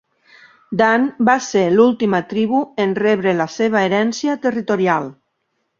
Dan 0.79 1.03
va 1.29 1.35
ser 1.49 1.63
l"última 1.73 2.23
tribu 2.33 2.63
en 2.87 2.99
rebre 3.03 3.35
la 3.45 3.51
seva 3.61 3.87
herència 3.91 4.41
territorial. 4.49 5.13